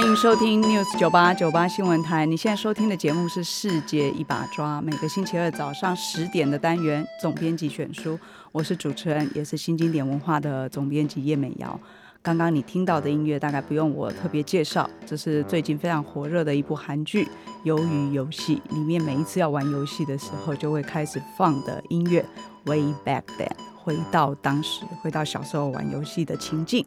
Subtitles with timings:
[0.00, 2.24] 欢迎收听 News 九八九八新闻台。
[2.24, 8.16] 你现在收听的节目是《世界一把抓》，每个星期二早上十点的单元总编辑选书。
[8.52, 11.76] 我是主持人，也是新经典文化的总编辑叶美瑶。
[12.22, 17.28] 刚刚你听到的音乐，大概不用我特别介绍，这是最近非常火热的一部韩剧
[17.68, 22.24] 《鱿鱼游戏》里面每一次要玩游戏的时候，就会开始放的音乐
[22.70, 26.86] 《Way Back Then》，回到当时，回到小时候玩游戏的情境。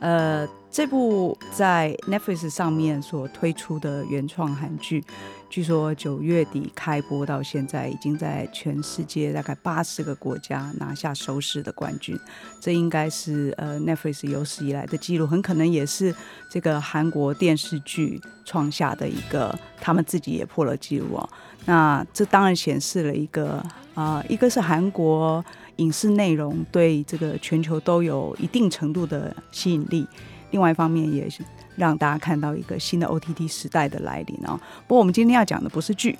[0.00, 5.04] 呃，这部在 Netflix 上面所推出的原创韩剧，
[5.48, 12.16] 据说九月底开播到现在，已经在全世界大概八十个国家拿下收视的冠军。
[12.60, 16.14] 这应该是呃 Netflix 有史以来的记录，很可能也是
[16.48, 21.28] 这个韩国电视剧创下的一个，他们自己也破了记录哦。
[21.66, 23.60] 那这当然显示了一个
[23.94, 25.44] 啊，一个是韩国。
[25.76, 30.06] 影视内容对这个全球都有一定程度的吸引力，
[30.50, 31.42] 另外一方面也是
[31.76, 34.58] 让大家看到一个新的 OTT 时代的来临哦。
[34.86, 36.18] 不过我们今天要讲的不是剧。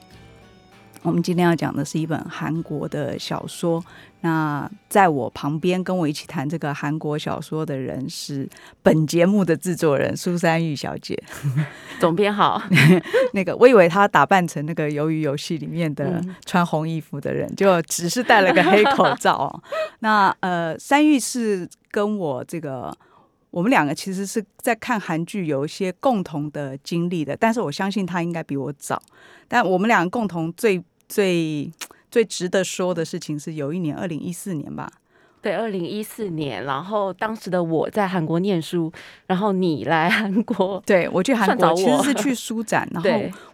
[1.02, 3.82] 我们今天要讲的是一本韩国的小说。
[4.20, 8.46] 那在我旁边跟我一起谈这个韩国小说的人是
[8.82, 11.18] 本节目的制作人苏珊玉小姐，
[11.98, 12.62] 总编好。
[13.32, 19.62] 那个我以为她打扮成那个《鱿鱼游戏》里面的穿红衣服的人，就只是戴了个黑口罩哦。
[20.00, 22.94] 那呃，三玉是跟我这个
[23.50, 29.00] 我们两个其实是在看韩剧有一些共同的经历的，但是我相信他应该比我早。
[29.48, 31.70] 但我们两个共同最最
[32.10, 34.90] 最值得说的事情是，有一年，二零一四年吧。
[35.42, 38.92] 对，二零一四年，然后当时的我在韩国念书，
[39.26, 43.10] 然后你来韩国， 对我去韩国其实是去书展，然后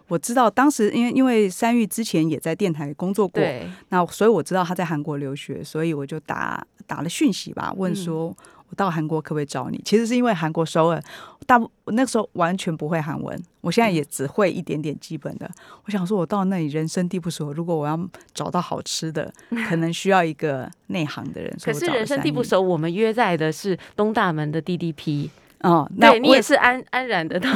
[0.09, 3.41] 我知道当时因为因为三玉之前也在电台工作过，
[3.89, 8.35] 那所以我知道他在韩国留学，所以我就打打了讯息吧，问说。
[8.69, 9.81] 我到韩国可不可以找你？
[9.85, 11.01] 其实是因为韩国首尔，
[11.45, 15.49] 大部那个时候完全不会韩文，我现在也只会一点点基本的。
[15.85, 17.97] 我想说，我到那里人生地不熟，如果我要
[18.33, 19.33] 找到好吃的，
[19.69, 21.57] 可能需要一个内行的人。
[21.63, 25.29] 可是人生地不熟，我们约在的是东大门的 DDP。
[25.61, 27.49] 哦，那你也是安安然的到，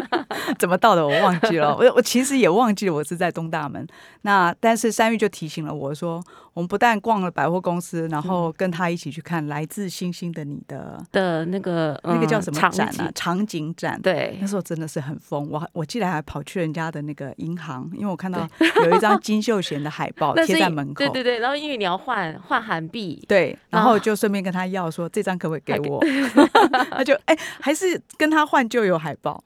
[0.58, 1.74] 怎么到的我忘记了。
[1.76, 3.86] 我我其实也忘记了我是在东大门。
[4.22, 6.22] 那但是三玉就提醒了我说，
[6.52, 13.10] 我们不但逛了百货公司，然后跟他一起去看《来自星星的你》的的那个那个叫什么展啊？
[13.14, 13.98] 场景展。
[14.02, 15.48] 对，那时候真的是很疯。
[15.48, 18.46] 我我记得还跑去人家的那个银行，因为我看到
[18.84, 21.04] 有一张金秀贤的海报 贴在门口。
[21.04, 26.04] 对对对，然后因为你要换换韩币，对，然后就顺便跟他要说这张可不可以给我？
[26.90, 27.37] 他就哎。
[27.60, 29.42] 还是跟他换旧有海报，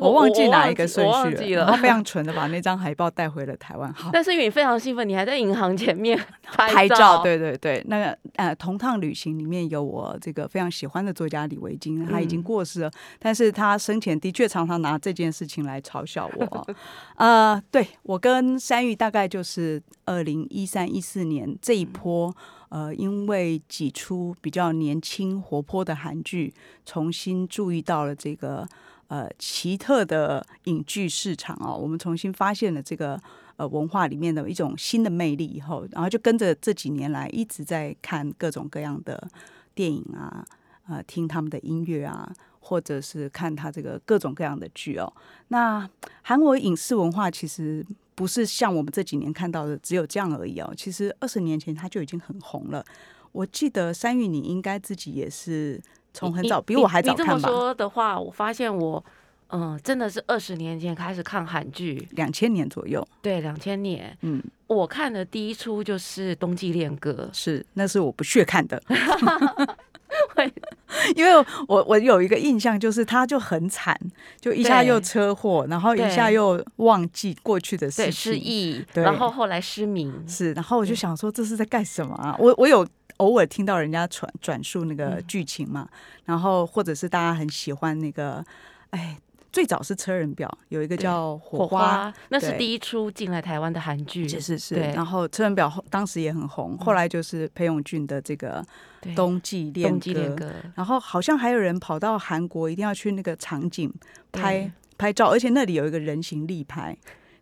[0.00, 1.06] 我忘记哪一个顺
[1.36, 1.64] 序了。
[1.64, 3.90] 然后非常蠢的把那张海报带回了台湾。
[3.94, 7.22] 好， 但是因为你非常兴奋，你还在银行前面拍照。
[7.22, 16.66] 对对对，那个呃，同趟旅行里面有我这个非常喜欢的作家李维京，他已经过世了，但是他生前的确常常拿这件事情来嘲笑我。
[17.16, 22.34] 呃，对我跟山玉大概就是二零一三一四年这一波。
[22.70, 26.52] 呃，因为几出比较年轻活泼的韩剧，
[26.84, 28.68] 重新注意到了这个
[29.06, 33.20] 呃奇特的影剧市场哦，我们重新发现了这个
[33.56, 39.28] 呃文化里面的一种新的魅力以后，然后就跟着这几年来一直在看各种各样的
[39.74, 40.44] 电影啊，
[40.88, 42.30] 呃，听他们的音乐啊，
[42.60, 45.12] 或者是看他这个各种各样的剧哦。
[45.48, 45.88] 那
[46.22, 47.86] 韩国影视文化其实。
[48.18, 50.74] 不是像我们这几年看到的只有这样而已哦。
[50.76, 52.84] 其实二十年前他就已经很红了。
[53.30, 55.80] 我记得三玉，你应该自己也是
[56.12, 57.34] 从很早比我还早看吧？
[57.36, 59.04] 你这么说的话，我发现我
[59.50, 63.06] 嗯，真的是二十年前开始看韩剧，两千年左右。
[63.22, 64.18] 对，两千年。
[64.22, 68.82] 嗯，我看的第一出就是《冬季恋歌》，是那是我不屑看的。
[70.34, 70.52] 会，
[71.14, 71.32] 因为
[71.66, 73.98] 我我有一个印象，就是他就很惨，
[74.40, 82.34] 就一下又车祸，然后一下又忘记过去的事情，失忆，然后后来失明，是，然后我就想说这是在干什么啊？
[82.38, 82.86] 我我有
[83.18, 85.88] 偶尔听到人家传转述那个剧情嘛，
[86.24, 88.44] 然后或者是大家很喜欢那个，
[88.90, 89.16] 哎，
[89.50, 94.74] 最早是车人表，有一个叫《火花》，那是第一出进来台湾的韩剧，是是是。
[94.74, 94.92] 对。
[94.92, 98.62] 然后车人表后当时也很红，后来就是裴勇俊的这个
[99.14, 99.98] 《冬季恋
[100.36, 103.92] 歌，然后好像还有人跑到韩国，一定要去那个场景
[104.32, 106.96] 拍拍照，而且那里有一个人形立牌，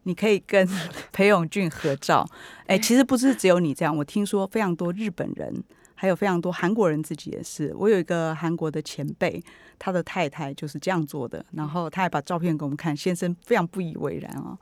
[0.04, 0.68] 你可以跟
[1.12, 2.24] 裴勇俊合照。
[2.66, 5.64] 哎，其实不是只有你这样，我听说非常多日本人，
[5.96, 7.74] 还有非常多韩国人自己也是。
[7.76, 9.42] 我有一个韩国的前辈，
[9.78, 14.56] 他的太太就是这样做的，然后他还把照片给我们看，先生非常不以为然哦。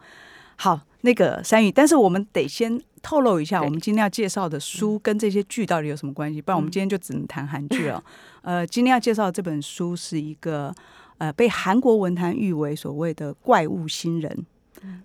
[0.57, 6.41] 好，那个山雨，但是我们得先透露一下，我们今天要介绍的书跟这些剧到底有什么关系？
[6.41, 8.03] 不然我们今天就只能谈韩剧了。
[8.43, 10.73] 呃，今天要介绍的这本书是一个
[11.19, 14.47] 呃被韩国文坛誉为所谓的怪物新人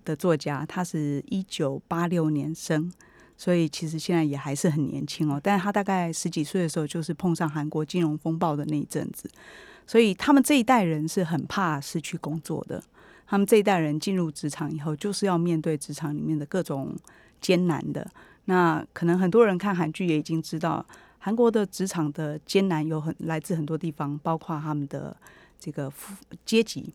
[0.05, 2.91] 的作家，他是一九八六年生。
[3.41, 9.29] 所以其实现在也还是很年轻哦，但是他大概十几岁的时候，就是碰上韩国金融风暴的那一阵子，
[9.87, 12.83] 所以他们这一代人是很怕失去工作的。
[13.25, 16.93] 他们这一代人进入职场以后，就是要面对职场里面的各种
[17.39, 18.05] 艰难的。
[18.43, 20.85] 那可能很多人看韩剧也已经知道，
[21.17, 25.15] 韩国的职场的艰难有很来自很多地方，包括他们的
[25.57, 25.89] 这个
[26.43, 26.93] 阶级。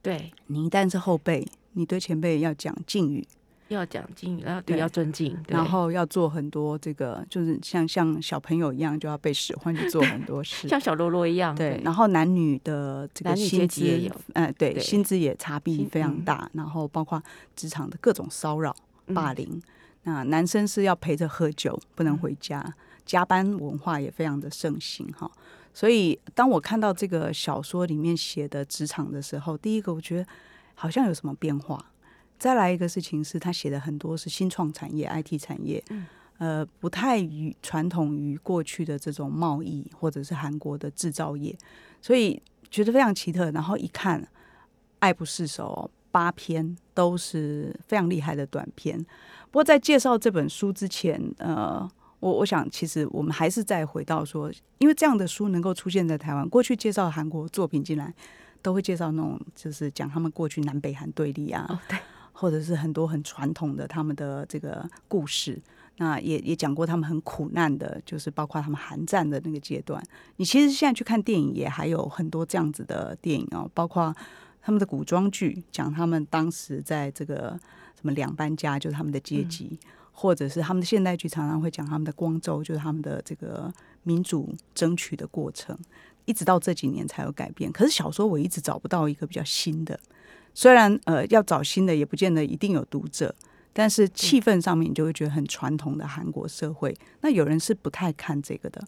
[0.00, 3.26] 对，你一旦是后辈，你对前辈要讲敬语，
[3.74, 10.66] 要讲敬语，然后对对要尊敬，然后要做很多这个，就是像像小朋友一样，就要被使唤去做很多事。
[10.70, 17.22] 像小喽啰一样，对，然后男女的这个薪资级也有，呃，对，对薪资也差别薪非常嗯大，然后包括
[17.54, 18.74] 职场的各种骚扰、
[19.06, 19.60] 嗯霸凌。
[20.04, 22.74] 那男生是要陪着喝酒，不能回家，
[23.06, 25.30] 加班文化也非常的盛行哈。
[25.72, 30.26] 所以当我看到这个小说里面写的职场的时候，第一个我觉得
[30.74, 31.82] 好像有什么变化。
[32.42, 36.04] 再来一个事情是他写的很多是新创产业、IT 产业，嗯
[36.38, 41.56] 呃，不太与传统于过去的这种贸易或者是韩国的制造业，
[42.00, 43.48] 所以觉得非常奇特。
[43.52, 44.26] 然后一看，
[44.98, 48.98] 爱不释手哦，八篇都是非常厉害的短篇。
[48.98, 51.88] 不过在介绍这本书之前，呃，
[52.18, 58.12] 我我想其实我们还是再回到说，因为这样的书能够出现在台湾，过去介绍韩国作品进来，
[58.60, 61.96] 都会介绍那种就是讲他们过去南北韩对立啊，哦对，
[62.42, 65.62] 或者是很多很传统的他们的这个故事。
[65.98, 70.02] 那也也讲过他们很苦难的，就是包括他们寒战的那个阶段。
[70.38, 74.12] 你其实现在去看电影，也还有很多这样子的电影哦，包括
[74.60, 77.56] 他们的古装剧，讲他们当时在这个
[77.94, 79.78] 什么两班家，就是他们的阶级，
[80.10, 83.72] 或者是他们的现代剧常常会讲他们的光州，就是他们的这个
[84.02, 85.78] 民主争取的过程，
[86.24, 87.70] 一直到这几年才有改变。
[87.70, 90.00] 可是小说我一直找不到一个比较新的，
[90.54, 93.34] 虽然呃要找新的也不见得一定有读者。
[93.74, 96.94] 但是气氛上面，你就会觉得很传统的韩国社会。
[97.22, 98.84] 那有人是不太看这个的，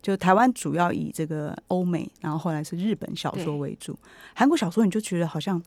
[0.00, 3.98] 就台湾主要以这个欧美，然后后来是日本小说为主。
[4.32, 5.60] 韩国小说你就觉得好像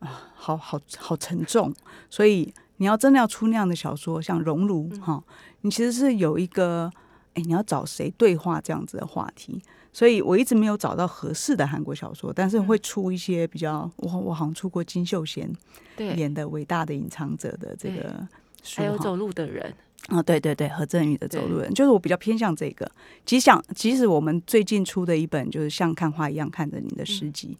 [0.00, 1.72] 啊，好好好沉重。
[2.10, 5.22] 所以你要真的要出那样的小说，像《熔炉》哈，
[5.60, 6.90] 你其实是有一个，
[7.34, 9.62] 哎，你要找谁对话这样子的话题。
[9.92, 15.52] 所以我一直没有找到合适的韩国小说，但是会出一些比较，我我好像出过金秀贤，
[15.96, 18.26] 演的《伟大的隐藏者》的这个
[18.62, 19.74] 书还有走路的人，
[20.06, 22.88] 啊，对对对，何振宇的《走路人》就是我比较偏向这个。
[23.24, 27.58] 即想，即使我们最近出的一本就是像看花一样看着你的诗集，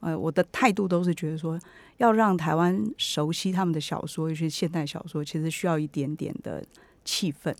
[0.00, 1.58] 呃，我的态度都是觉得说，
[1.96, 6.62] 要让台湾熟悉他们的小说，尤其是现代小说，其实需要一点点的
[7.06, 7.54] 气氛。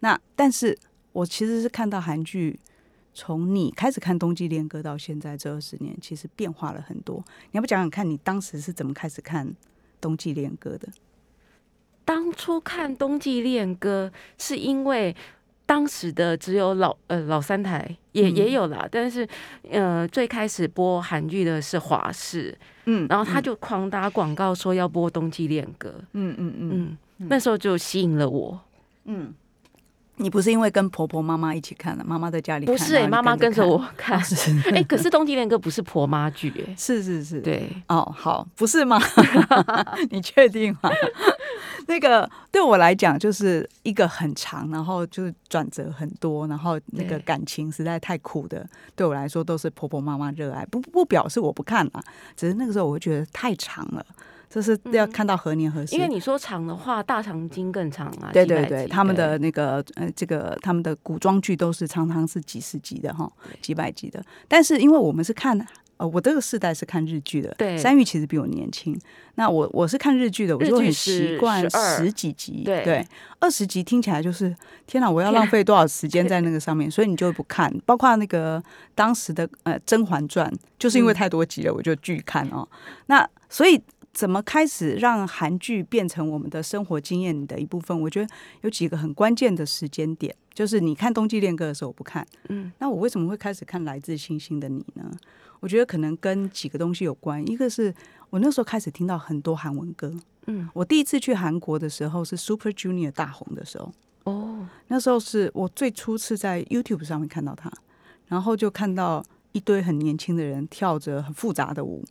[0.00, 0.76] 那但是
[1.12, 2.58] 我其实是看到韩剧。
[3.12, 7.22] 从你开始看《冬季恋歌》到现在这二十年，其实变化了很多。
[7.50, 9.46] 你要不讲讲看你当时是怎么开始看
[10.00, 10.88] 《冬季恋歌》的？
[12.04, 15.14] 当初看《冬季恋歌》是因为
[15.64, 19.26] 当时的只有老呃老三台也、嗯也有啦，但是
[19.70, 28.60] 呃最开始播韩剧的是华视，嗯然后他就狂打广告说要播《冬季恋歌》，嗯嗯嗯嗯，那时候就吸引了我。
[29.04, 29.32] 嗯，
[30.20, 34.20] 你不是因为跟婆婆妈妈一起看了，妈妈在家里看不是哎、妈妈跟着我看
[34.72, 39.00] 哎、可是《冬季恋歌》不是婆妈剧哎、是是是，对，哦，好，不是吗？
[40.10, 40.90] 你确定吗？
[41.88, 50.64] 那个对我来讲就是一个很长，然后就是转折很多，然后那个感情实在太苦的，对我来说都是婆婆妈妈热爱。
[50.66, 52.04] 不不表示我不看啊，
[52.36, 54.04] 只是那个时候我会觉得太长了，
[54.50, 55.94] 这是要看到何年何时。
[55.94, 63.30] 因为你说长的话，《大长今》更长啊，对对对，他们的那个呃，这个他们的古装剧都是常常是几十集的哈，
[63.62, 64.20] 几百集的。
[64.48, 65.56] 但是因为我们是看
[65.98, 68.98] 呃，我这个世代是看日剧的，对山玉其实比我年轻。
[69.36, 73.06] 那我我是看日剧的，我就很是习惯十几集，对
[73.38, 74.54] 二十集听起来就是
[74.86, 77.72] 天哪，我要浪费多少时间在那个上面， 所以你就不看。
[77.86, 78.60] 包括那个
[78.94, 82.66] 当时的呃《甄嬛传》，就是因为嗯太多集了，我就拒看哦。
[83.06, 83.80] 那所以
[84.12, 87.98] 怎么开始让韩剧变成我们的生活经验的一部分？
[87.98, 95.10] 我觉得有几个很关键的时间点，就是你看《冬季恋歌》的时候我不看，嗯，那我为什么会开始看《来自星星的你》呢？
[95.60, 97.94] 我觉得可能跟几个东西有关，一个是
[98.30, 100.12] 我那时候开始听到很多韩文歌，
[100.46, 103.92] 嗯，我第一次去韩国的时候是 Super Junior 大红的时候，
[104.24, 107.70] 哦，那时候是我最初次在 YouTube 上面看到他，
[108.26, 112.02] 然后就看到一堆很年轻的人跳着很复杂的舞，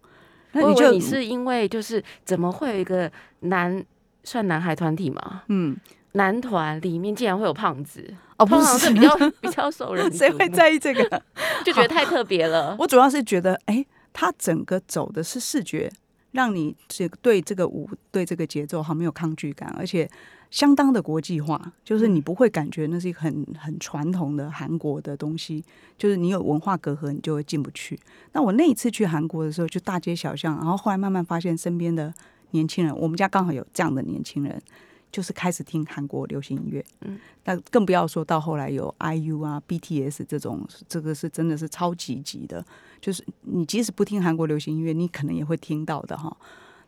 [0.54, 3.84] 那你就你是因为就是怎么会有一个男
[4.24, 5.44] 算男孩团体吗？
[5.48, 5.76] 嗯
[6.14, 8.04] 男团里面竟然会有胖子，
[8.38, 11.22] 哦不是是比较比较熟人 谁会在意这个？
[11.64, 12.76] 就觉得太特别了。
[12.80, 15.92] 我主要是觉得，哎，他整个走的是视觉，
[16.32, 20.10] 让你这个对这个舞、对这个节奏好没有抗拒感，而且
[20.52, 25.64] 相当的国际化，就是你不会感觉那是一个很很传统的韩国的东西，
[25.98, 28.00] 就是你有文化隔阂，你就会进不去。
[28.34, 32.14] 那我那一次去韩国的时候，就大街小巷，然后后来慢慢发现身边的
[32.52, 34.62] 年轻人，我们家刚好有这样的年轻人。
[35.12, 42.64] 就是开始听韩国流行音乐，嗯，那更不要说到后来有 IU 啊、BTS 这种，这个是真的是超级级的，
[43.02, 46.38] 就是你即使不听韩国流行音乐，你可能也会听到的哈。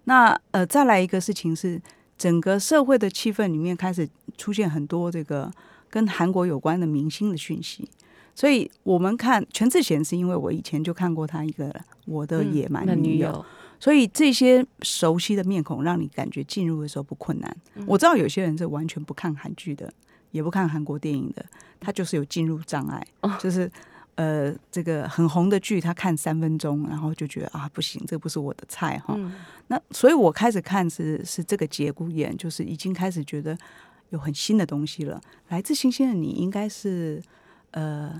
[0.04, 1.82] 那呃，再来一个事情是，
[2.22, 5.52] 整个社会的气氛里面开始出现很多这个
[5.90, 7.90] 跟韩国有关的明星的讯息，
[8.36, 11.68] 所以我们看全智贤是因为我以前就看过他一个
[12.06, 13.46] 《我的野蛮嗯女友》友，
[13.80, 17.58] 所以这些熟悉的面孔让你感觉进入的时候不困难。
[17.88, 19.92] 我知道有些人是完全不看韩剧的，
[20.30, 21.44] 也不看韩国电影的，
[21.80, 23.04] 他就是有进入障碍，
[23.40, 23.68] 就是
[24.16, 29.14] 呃这个很红的剧，他看三分钟，然后就觉得啊不行，这不是我的菜哈。
[29.18, 29.34] 嗯
[29.68, 33.58] 那所以我开始看是是这个节骨眼，就是已经开始觉得
[34.10, 35.22] 有很新的东西了。
[35.48, 37.22] 来自星星的你应该是
[37.72, 38.14] 呃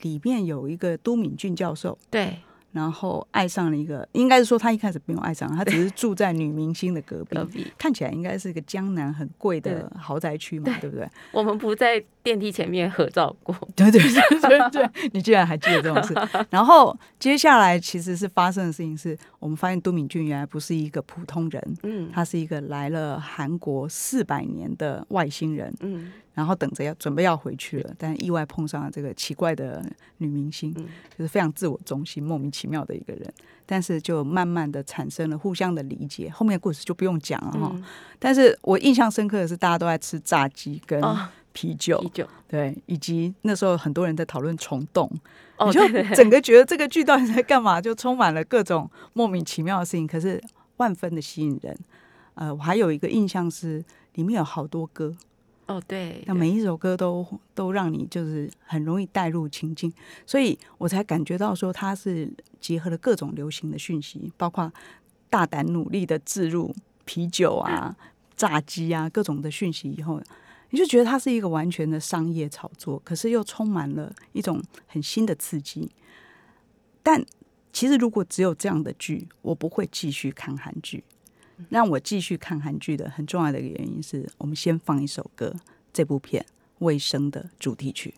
[0.00, 1.98] 里面有一个都敏俊教授。
[2.10, 2.38] 对，
[2.74, 7.36] 然后爱上了一个，应该是说他一开始没有爱上，他 只是住在女明星的隔壁。
[7.36, 7.72] 隔，壁。
[7.78, 10.80] 看起来应该是一个江南很贵的豪宅区嘛，对。
[10.80, 11.08] 对不对？
[11.32, 16.14] 我们不在电梯前面合照过， 对对对对对，你居然还记得这种事。
[16.50, 22.10] 然后接下来其实是发生的事情是，我们发现都敏俊原来不是一个普通人，嗯。
[22.12, 29.82] 他是一个来了韩国四百年的外星人，嗯然后等着要准备要回去了，但意外碰上了这个奇怪的
[30.18, 30.86] 女明星，嗯。
[31.16, 33.32] 就是非常自我中心、莫名其妙的一个人。
[33.66, 37.70] 但是就慢慢的产生了互相的理解，后面的故事就不用讲了哈。
[37.72, 37.82] 嗯，
[38.18, 41.16] 但是我印象深刻的是，大家都在吃炸鸡跟哦，
[41.54, 45.10] 啤酒，啤酒，对，以及那时候很多人在讨论虫洞，
[45.56, 50.38] 哦，你就整个觉得这个剧到底在干嘛，就充满了各种莫名其妙的事情，可是
[50.76, 51.74] 万分的吸引人。
[52.34, 53.82] 呃，我还有一个印象是，
[54.14, 55.16] 里面有好多歌，
[55.66, 59.92] 哦对，那每一首歌都都让你就是很容易带入情境，
[60.26, 62.30] 所以我才感觉到说它是
[62.60, 64.70] 结合了各种流行的讯息，包括
[65.30, 66.74] 大胆努力的置入
[67.06, 67.96] 啤酒啊、
[68.36, 70.20] 炸鸡啊各种的讯息以后，
[70.68, 75.90] 你就觉得它是一个完全的商业炒作，可是又充满了一种很新的刺激。
[77.02, 77.24] 但
[77.72, 81.02] 其实如果只有这样的剧，我不会继续看韩剧。
[81.68, 85.54] 让我继续看韩剧的很重要的一个原因是我们先放一首歌，
[85.92, 86.44] 这部片
[86.78, 88.14] 《卫生》的主题曲。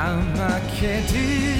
[0.00, 1.57] I can't deal.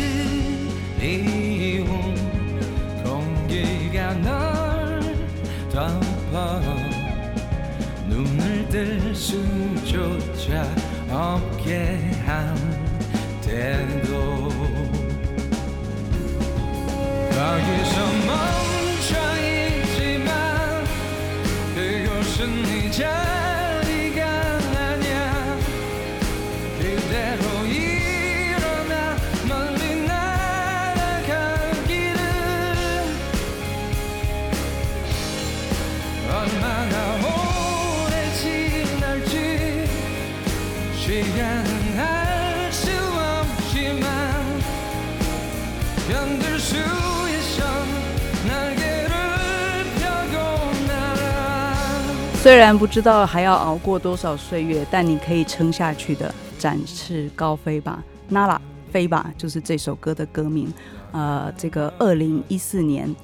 [52.49, 56.35] 虽然不知道还要熬过多少岁月，但你可以撑下去的。
[56.59, 58.59] 展翅高飞吧，Nala
[58.90, 60.73] 飞吧，就是这首歌的歌名。
[61.12, 63.14] 呃，这个二零一四年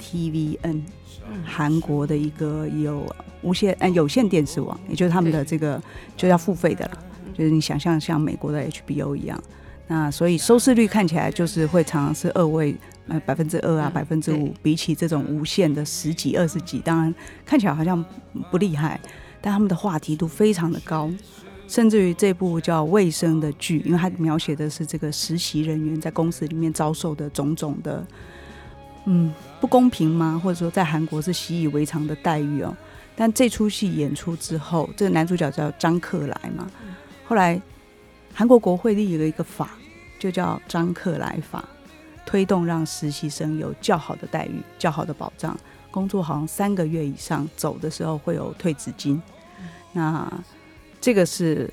[0.00, 0.82] TVN
[1.44, 3.04] 韩国的一个有
[3.42, 5.82] 无线呃有线电视网，也就是他们的这个
[6.16, 6.98] 就要付费的了，
[7.36, 9.36] 就是你想象像美国的 HBO 一样。
[9.88, 12.76] 那所以收视率看起来就是会常常是二位
[13.08, 18.04] 呃百分之二啊百分之五，比起这种无限的十几二十几，当然看起来好像
[18.50, 19.00] 不厉害，
[19.40, 21.10] 但他们的话题度非常的高。
[21.66, 28.06] 甚至于这部叫《卫生》的剧，因为它描写的是这个实习人员在公司里面遭受的种种的，
[29.06, 29.32] 嗯，
[29.62, 30.38] 不公平吗？
[30.44, 32.76] 或者说在韩国是习以为常的待遇哦。
[33.16, 36.70] 但这出戏演出之后，这个男主角叫张克莱嘛，
[37.24, 37.58] 后来
[38.34, 39.70] 韩国国会立了一个法，
[40.18, 41.64] 就叫张克莱法，
[42.34, 45.56] 推动让实习生有较好的待遇、较好的保障，
[45.88, 49.22] 工作好像三个月以上，走的时候会有退职金。
[49.92, 50.28] 那
[51.00, 51.72] 这个是，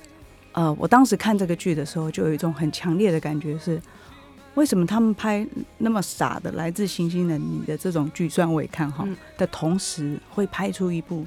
[0.51, 3.81] 呃，我当时看这个剧的时候，就有一种很强烈的感觉是，
[4.53, 5.43] 为什么他们拍
[5.79, 9.07] 那么傻的《来自星星的你》的这种剧，虽然我也看好，
[9.39, 11.25] 的同时会拍出一部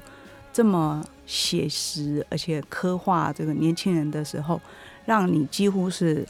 [0.53, 4.61] 这么写实而且刻画这个年轻人的时候，
[5.03, 6.25] 让你几乎是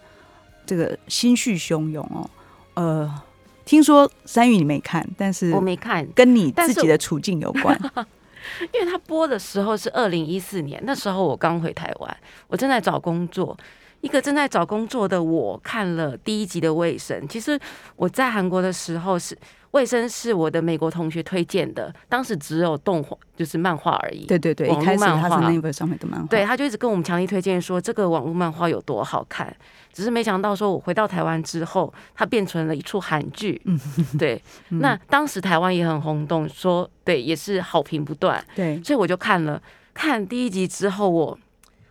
[0.65, 2.27] 这个心绪汹涌哦。
[2.75, 3.21] 呃，
[3.65, 7.77] 听说山玉你没看，但是我没看，跟你自己的处境有关。
[8.71, 12.17] 因为他播的时候是二零一四年，那时候我刚回台湾，
[12.47, 13.57] 我正在找工作。
[14.05, 17.59] 一个正在找工作的我看了第一集的《卫生》，其实
[17.95, 19.35] 我在韩国的时候是。
[19.71, 24.25] 卫生是我的美国同学推荐的，当时只有动画，就是漫画而已。
[24.25, 26.25] 对对对，网络漫画那本上面的漫画。
[26.27, 29.53] 对，他就一直跟我们强力推荐说这个网络漫画有多好看，
[29.91, 33.61] 只是没想到说我回到台湾之后，它变成了一出韩剧。
[33.65, 33.77] 嗯，
[34.17, 34.41] 对。
[34.79, 38.41] 那当时台湾也很轰动，说对，也是好评不断。
[38.55, 39.61] 对，所以我就看了，
[39.93, 41.37] 看第一集之后，我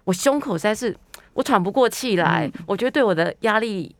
[0.05, 0.97] 我胸口实在是
[1.35, 3.95] 我喘不过气来，我觉得对我的压力，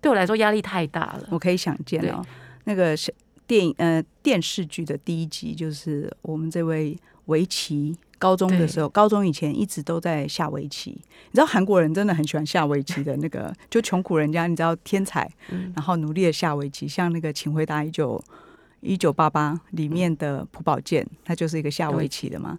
[0.00, 1.28] 对我来说压力太大了。
[1.30, 2.24] 我可以想见哦。
[2.64, 3.12] 那个是
[3.46, 10.90] 电影呃电视剧的第一集，就是我们这位围棋高中的时候，高中以前一直都在下围棋。
[10.92, 15.28] 你知道韩国人真的很喜欢下围棋的那个，就穷苦人家，你知道天才，
[15.74, 16.86] 然后努力的下围棋。
[16.86, 18.22] 像那个《请回答一九
[18.80, 22.56] 一九八八》里面的朴宝剑，他就是一个下围棋的嘛。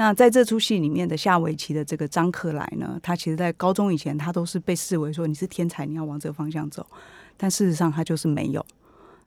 [0.00, 6.86] 那在这出戏里面的下围棋的这个张克来呢，他其实在高中以前，他都是被视为说你是天才，你要往这个方向走。
[7.36, 8.64] 但事实上，他就是没有。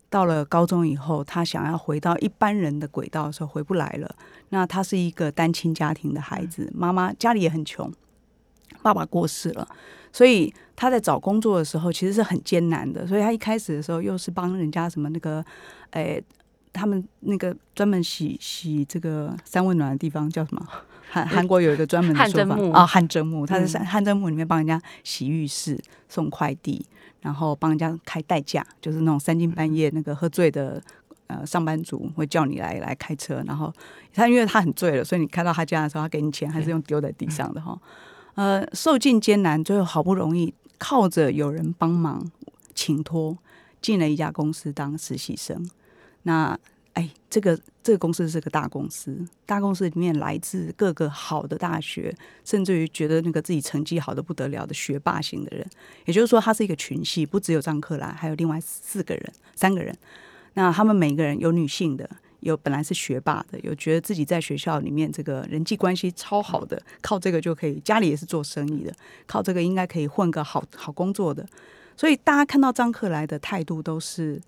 [0.09, 4.15] 到了高中以后，他想要回到一般人的轨道的时候，回不来了。
[4.49, 7.93] 那他是一个单亲家庭的孩子，妈妈家里也很穷，
[8.81, 9.67] 爸爸过世了，
[10.11, 13.05] 所以他在找工作的时候其实是很艰难的。
[13.05, 15.45] 所以他一开始的时候又是帮人家什么那个，
[15.91, 16.23] 诶，
[16.73, 20.67] 他们那个专门洗洗这个三温暖的地方叫什么？
[21.09, 26.85] 韩韩国有一个专门的说法啊，汗蒸木，他是汗蒸木里面帮人家洗浴室、送快递。
[27.21, 30.83] 然后帮人家开代驾，就是那种三更半夜那个喝醉的
[31.27, 33.73] 呃上班族会叫你来来开车，然后
[34.13, 37.79] 他因为他很醉了，所以你开到他家的时候，他给你钱还是用丢在地上的哈。
[38.35, 42.29] 呃，受尽艰难，最后好不容易靠着有人帮忙
[42.75, 43.37] 请托
[43.81, 45.65] 进了一家公司当实习生，
[46.23, 46.59] 那。
[46.93, 55.67] 哎，这个这个公司是个大公司，大公司里面来自各个好的大学，甚至于觉得那个自己成绩好的不得了的学霸型的人，
[56.05, 59.91] 也就是说，他是一个群系，不只有张克兰，还有另外四个人、三个人。
[60.53, 62.07] 那他们每个人有女性的，
[62.41, 68.93] 有本来是学霸的，有觉得自己在学校里面这个人际关系超好的，靠这个就可以，家里也是做生意的，
[69.25, 71.43] 靠这个应该可以混个好好工作的。
[71.97, 74.39] 所以大家看到张克来的态度都是。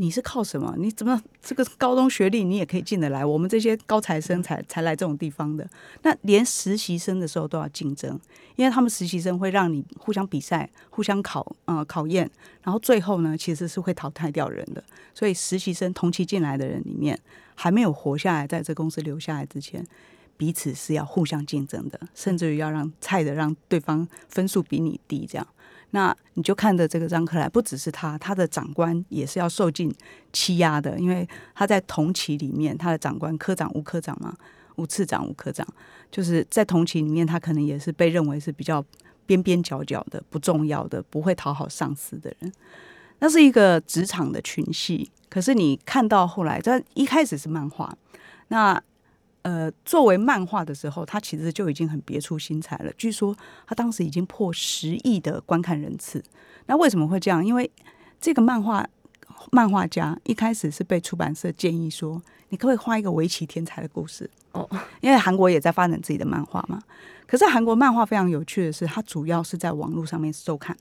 [0.00, 0.74] 你是靠什么？
[0.78, 3.24] 你怎么这个高中学历你也可以进得来？
[3.24, 5.68] 我们这些高材生才才来这种地方的。
[6.02, 8.18] 那连实习生的时候都要竞争，
[8.56, 12.30] 因为他们实习生会让你互相比赛、互相考呃考验，
[12.62, 14.82] 然后最后呢其实是会淘汰掉人的。
[15.14, 17.18] 所以实习生同期进来的人里面，
[17.54, 19.84] 还没有活下来，在这公司留下来之前，
[20.36, 25.46] 彼此是要互相竞争的，甚至于要让菜的让对方分数比你低这样。
[25.90, 29.90] 那你就看着这个张克莱，不只是他，他的长官也是要受尽
[30.32, 34.36] 欺压的，因为他在同期里面，他的长官科长、吴科长嘛，
[34.76, 35.66] 吴次长、吴科长，
[36.10, 38.84] 就是在同期里面，他可能也是被认为是比较
[39.24, 42.52] 边边角角的、不重要的、不会讨好上司的人。
[43.20, 47.96] 那是一个职场的群戏，可是你看到后来，在一开始是漫画，
[48.48, 48.82] 那。
[49.48, 52.92] 呃，作为漫画的时候，他其实就已经很别出心裁了。
[52.98, 53.34] 据说
[53.66, 56.22] 他当时已经破十亿的观看人次。
[56.66, 57.42] 那为什么会这样？
[57.42, 57.70] 因为
[58.20, 58.86] 这个漫画
[59.50, 64.28] 漫画家一开始是被出版社建议说，你可不可以画一个围棋天才的故事？
[64.52, 64.68] 哦，
[65.00, 66.78] 因为韩国也在发展自己的漫画嘛。
[67.26, 70.76] 可是韩国漫画非常有趣的是，它主要是在网络上面收看。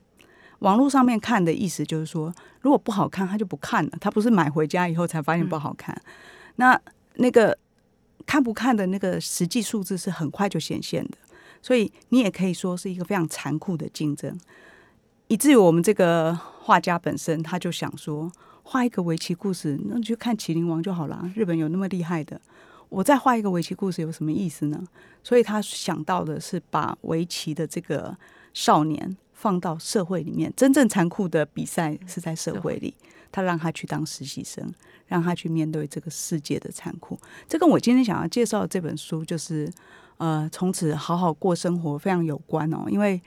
[0.60, 3.92] 网络上面看的意思就是说，如果不好看，他就不看了。
[4.02, 5.96] 他不是买回家以后才发现不好看。
[6.58, 6.78] 那
[7.16, 7.58] 那个
[8.28, 11.18] 看不看的那个实际数字是很快就显现的，
[11.62, 14.38] 所以你也可以说是一个非常残酷的竞争，
[15.30, 18.32] 以至于我们这个画家本身他就想说，
[18.64, 21.32] 画一个围棋故事，那你就看《麒麟王》就好了。
[21.34, 22.40] 日本有那么厉害的，
[22.90, 24.84] 我再画一个围棋故事有什么意思呢？
[25.24, 28.18] 所以他想到的是把围棋的这个
[28.54, 32.94] 少年放到社会里面，真正残酷的比赛是在社会里，
[33.38, 34.68] 他让他去当实习生，
[35.06, 37.16] 让他去面对这个世界的残酷。
[37.48, 39.72] 这跟我今天想要介绍的这本书，就是
[40.18, 42.86] 呃，从此好好过生活非常有关哦。
[42.90, 43.22] 因为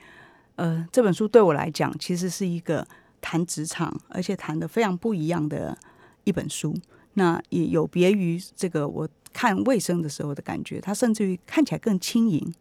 [0.57, 2.85] 呃，这本书对我来讲，其实是一个
[3.21, 5.77] 谈职场，而且谈的非常不一样的
[6.25, 6.75] 一本书。
[7.13, 12.53] 那也有别于这个我看卫生的时候的感觉，它甚至于看起来更轻盈，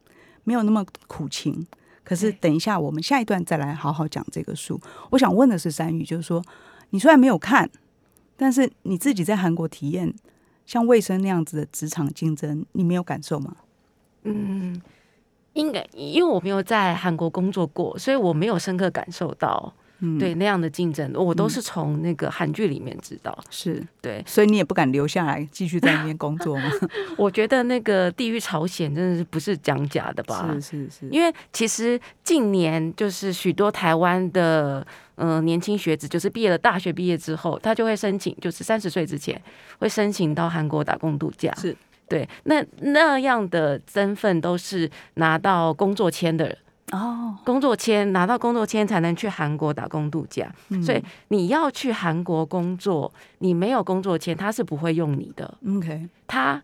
[0.45, 1.67] 没有那么苦情。
[2.05, 4.81] 可是等一下，我们下一段再来好好讲这个书。
[5.11, 6.41] 我想问的是，三宇，就是说，
[6.90, 7.70] 你虽然没有看，
[8.37, 10.14] 但是你自己在韩国体验
[10.66, 13.57] 像卫生那样子的职场竞争，你没有感受吗？
[14.24, 14.81] 嗯，
[15.55, 23.37] 应该因为我没有在韩国工作过，所以我没有深刻感受到嗯，对那样的竞争，我都嗯是从那个韩剧里面知道。
[23.51, 26.71] 是，对，所以你也不敢留下来继续在那边工作吗？
[27.17, 30.49] 我觉得那个地狱朝鲜真的是不是讲假的吧？
[30.55, 34.87] 是是是，因为其实近年就是许多台湾的
[35.17, 39.41] 呃年轻学子，就是毕业了大学毕业之后，他就会申请，就是三十岁之前
[39.79, 41.55] 会申请到韩国打工度假。
[41.57, 41.77] 是
[42.09, 46.59] 对，那那样的身份都是拿到工作签的人，
[46.92, 50.53] 哦，工作签拿到工作签才能去韩国打工度假。
[50.70, 50.83] 嗯。
[50.83, 56.09] 所以你要去韩国工作，你没有工作签，他是不会用你的，OK。
[56.26, 56.62] 他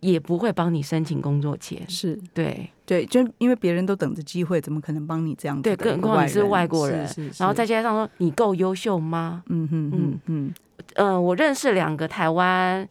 [0.00, 1.78] 也不会帮你申请工作签。
[1.88, 2.18] 是。
[2.32, 7.42] 对，对，就因为别人都等着机会，怎么可能帮你这样子对，更何况你是外国人，是是是。
[7.42, 9.42] 然后再加上说你够优秀吗？
[9.48, 10.54] 嗯哼嗯嗯。
[10.94, 12.86] 呃，我认识两个台湾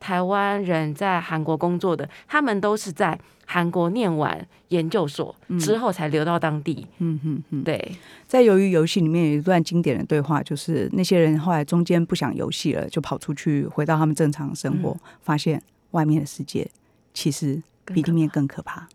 [0.00, 6.86] 台湾人在韩国工作的，他们都是在韩国念完研究所之后才留到当地。
[6.98, 7.92] 嗯嗯嗯，对，
[8.26, 16.68] 在《鱿鱼游戏》里面有一段经典的对话，就是那些人后来中间不想游戏了，就跑出去回到他们正常生活，发现外面的世界
[17.14, 18.86] 其实比地面更可怕。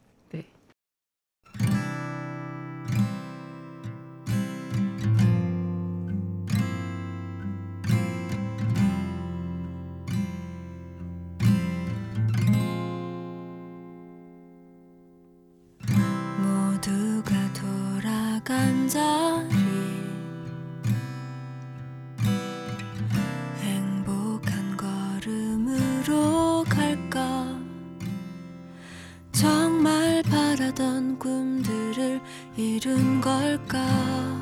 [32.57, 34.40] 이룬 걸까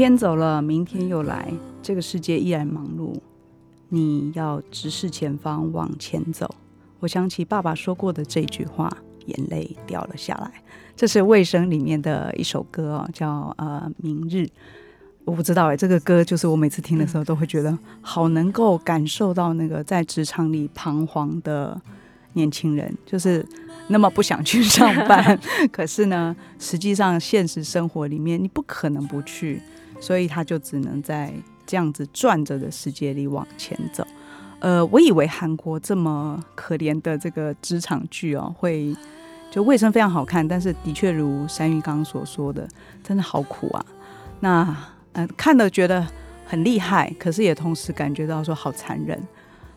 [0.00, 3.14] 天走了，明天又来，这个世界依然忙碌，
[3.90, 6.54] 你要直视前方，往前走。
[7.00, 8.90] 我想起爸爸说过的这句话，
[9.26, 10.50] 眼泪掉了下来。
[10.96, 14.36] 这是《卫生》里面的一首歌哦，叫呃《明日》。
[15.26, 21.78] 我不知道哎，这个歌就是我每次听的时候都会觉得好能够感受到那个在职场里彷徨的
[22.32, 23.44] 年轻人，就是
[23.88, 25.38] 那么不想去上班，
[25.70, 29.60] 可是呢，实际上现实生活里面你不可能不去，
[30.00, 31.32] 所以他就只能在
[31.66, 34.04] 这样子转着的世界里往前走。
[34.58, 38.94] 呃，我以为韩国这么可怜的这个职场剧哦，会
[39.50, 42.68] 就卫生非常好看，但是的确如山玉刚刚所说的，
[43.02, 43.84] 真的好苦啊。
[44.40, 44.76] 那
[45.12, 46.06] 呃，看了觉得
[46.46, 49.18] 很厉害，可是也同时感觉到说好残忍，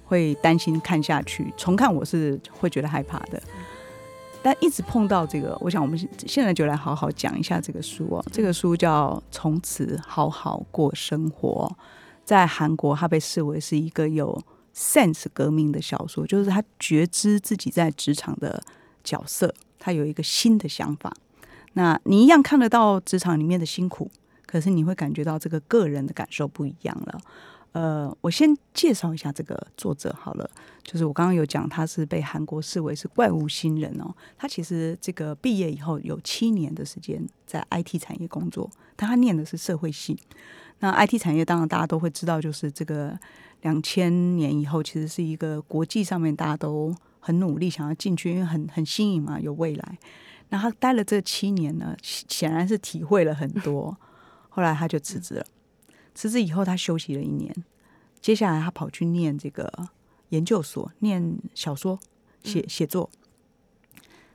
[0.05, 1.53] 会担心看下去。
[1.57, 3.41] 重看我是会觉得害怕的。
[4.43, 8.23] 但一直碰到这个，我想我们现现在就来好好讲一下这个书哦。
[8.31, 11.73] 这个书叫《从此好好过生活》，
[12.25, 14.43] 在韩国它被视为是一个有
[14.75, 18.61] sense 革命的小说，就是他觉知自己在职场的
[19.03, 21.13] 角色，他有一个新的想法。
[21.73, 24.11] 那你一样看得到职场里面的辛苦，
[24.45, 27.19] 可是你会感觉到这个个人的感受不一样了。
[27.73, 30.49] 呃，我先介绍一下这个作者好了，
[30.83, 40.17] 就是我刚刚有讲他是被韩国视为是怪物新人哦，他其实这个毕业以后有七年的时间在 IT 产业工作，但他念的是社会系。
[40.79, 43.17] 那 IT 产业当然大家都会知道，就是这个
[43.61, 49.97] 两千年以后，其实是一个国际上面大家都很努力想要进去，因为很很新颖嘛，有未来。
[50.49, 53.97] 那他待了这七年呢，显然是体会了很多。
[54.49, 55.45] 后来他就辞职了，
[56.13, 57.53] 辞职以后他休息了一年，
[58.21, 59.89] 接下来他跑去念这个
[60.29, 61.99] 研究所，念小说
[62.43, 63.09] 写写作。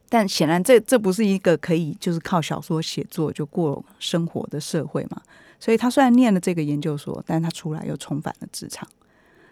[0.08, 5.20] 但显然这这不是一个可以就是靠小说写作就过生活的社会嘛，
[5.60, 8.88] 所以他虽然念了这个研究所，但他出来又重返了职场。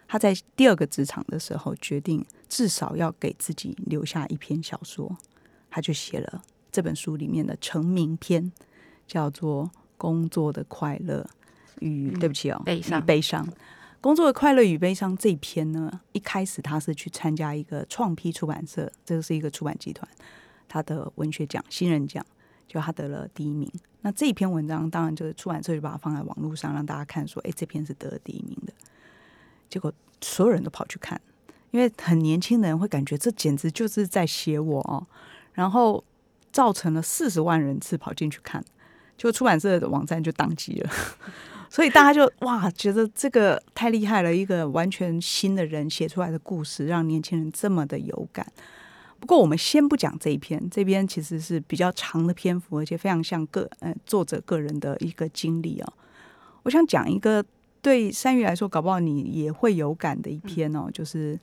[0.08, 5.16] 他在第二个职场的时候，决定至少要给自己留下一篇小说，
[5.68, 8.50] 他就写了这本书里面的成名篇，
[9.06, 9.64] 叫做
[9.98, 11.28] 《工作的快乐
[11.80, 13.46] 与》对不起哦，悲伤悲伤。
[14.00, 20.08] 工作的快乐与悲伤这一篇呢，一开始他是去参加一个创批出版社，这个是一个出版集团，
[20.68, 22.24] 他的文学奖新人奖，
[22.68, 23.68] 就他得了第一名。
[24.02, 28.72] 那这一篇文章当然就是出版社就把它放在网络上让大家看，说，哎，这篇是得了第一名的。
[29.68, 31.20] 结果所有人都跑去看，
[31.72, 35.04] 因为很年轻的人会感觉这简直就是在写我哦，
[35.52, 36.04] 然后
[36.52, 38.64] 造成了四十万人次跑进去看，
[39.16, 40.90] 就出版社的网站就宕机了。
[41.68, 48.46] 所以大家就哇，觉得这个太厉害了，一个完全新的人写出来的故事，让年轻人这么的有感。
[49.18, 55.92] 不过我们先不讲这一篇，这篇其实是比较长的篇幅，而且非常像个呃作者个人的一个经历哦。
[56.62, 57.44] 我想讲一个
[57.80, 61.38] 对山芋来说，搞不好你也会有感的一篇哦，就是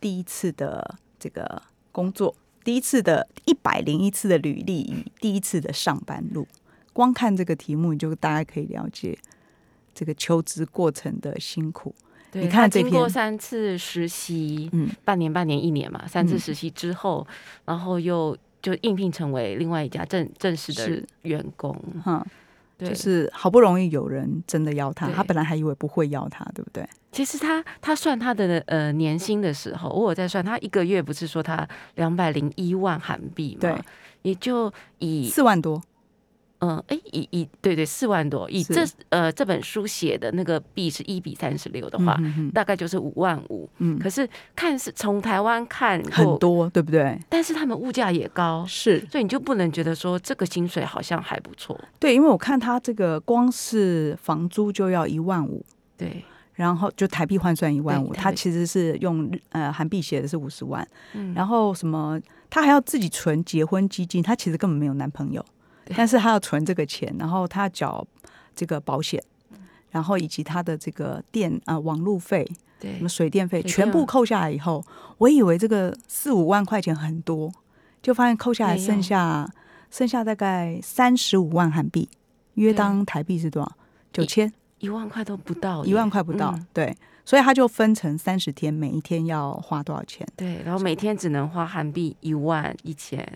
[0.00, 6.46] 第一次的这个工作，第一次的一百零一次的履历与第一次的上班路。
[6.92, 9.18] 光看这个题目，你就大概可以了解
[9.98, 11.92] 这个求职过程的辛苦。
[12.30, 14.88] 对你看经过三次实习，嗯。
[15.04, 16.38] 半年、半年、一年嘛，三次嗯。
[16.38, 17.26] 实习之后，
[17.64, 21.74] 然后又就应聘成为另外一家正正式的员工。
[22.04, 22.24] 哈、
[22.76, 26.88] 对，就是好不容易有人真的要他，他本来还以为不会要他，对不对？
[27.10, 33.78] 其实他他算他的呃年薪的时候，我有在算，他一个月不是说他两百零一万韩币嘛，对，
[34.20, 35.82] 也就以四万多，
[36.60, 43.68] 嗯，哎、以以对对四万多，以这呃这本书写的那个币是一比三十六的话，嗯哼大概就是五万五。
[43.78, 47.18] 嗯可是看是从台湾看，很多，对不对？
[47.28, 51.78] 但是他们物价也高，是所以你就不能觉得说这个薪水好像还不错。
[51.98, 55.64] 对，因为我看他这个光是房租就要一万五，
[55.96, 65.57] 对，然后就台币换算一万五，他其实是用日呃韩币写的是五十万，嗯，然后什么他还要自己存结婚基金，他其实根本没有男朋友，对
[65.96, 68.06] 但是他要存这个钱，然后他要缴
[68.54, 69.22] 这个保险，
[69.90, 72.46] 然后以及他的这个电啊、网路费、
[72.78, 72.94] 对。
[72.96, 74.84] 什么水电费全部扣下来以后，
[75.18, 77.52] 我以为这个四五万块钱很多，
[78.02, 79.50] 就发现扣下来剩下
[79.90, 82.08] 剩下大概三十五万韩币，
[82.54, 83.72] 约当台币是多少？
[84.12, 84.52] 九千。
[84.80, 86.66] 一万块都不到，一万块不到，嗯。
[86.72, 90.24] 对，所以他就分成三十天，每一天要花多少钱？
[90.36, 93.26] 对，然后每天只能花韩币一万一千。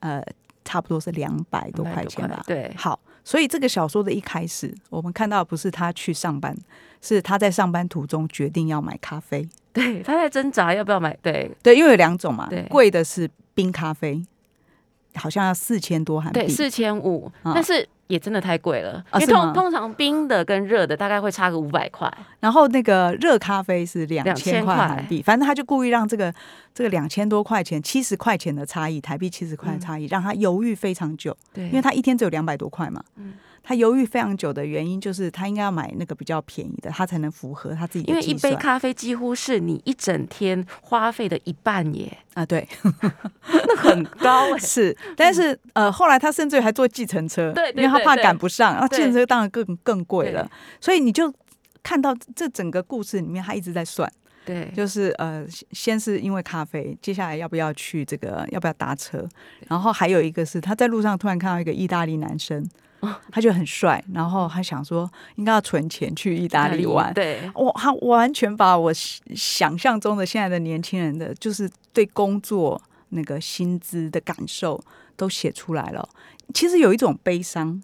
[0.00, 0.20] 呃，
[0.70, 2.40] 差不多是两百多块钱吧。
[2.46, 6.56] 对，好，所以这个小说的一开始，我们看到不是他去上班，
[7.02, 9.48] 是他在上班途中决定要买咖啡。
[9.72, 14.24] 对，他在挣扎要不要买，对对，因为有两种嘛对，贵的是冰咖啡，
[15.16, 16.38] 好像要四千多韩币。
[16.38, 26.34] 对，四千五，啊但是也真的太贵了，因为通通常冰的跟热的大概会差个五百块，然后那个热咖啡是两千块台币，反正他就故意让这个
[26.74, 33.02] 这个两千多块钱、七十块钱的差异，台币七十块的差异，让他犹豫非常久，对，因为他一天只有两百多块嘛。
[33.16, 42.66] 嗯他犹豫非常久的原因就是他应该要买那个比较便宜的，他才能符合他自己的因为一杯咖啡几乎是你一整天花费的一半耶，啊，对，
[43.66, 51.32] 那很高哎， 是，但是呃，后来他甚至还坐计程车，因为他怕赶不上，然后计程车当然更更贵了，所以你就
[51.82, 54.10] 看到这整个故事里面，他一直在算。
[54.44, 59.28] 对，就是呃，先先是因为咖啡，接下来要不要去这个，要不要搭车，
[59.68, 62.66] 然后还有一个是他在路上突然看到一个意大利男生，
[63.00, 67.12] 哦他就很帅，然后他想说应该要存钱去意大利玩。
[67.12, 74.82] 对，我他完全把我想想象中的现在的年轻人的，就是对工作那个薪资的感受
[75.16, 76.08] 都写出来了。
[76.54, 77.80] 其实有一种悲伤，